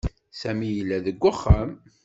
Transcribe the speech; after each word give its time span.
Sami 0.39 0.69
yella 0.75 0.97
deg 1.05 1.19
uxxam. 1.31 1.69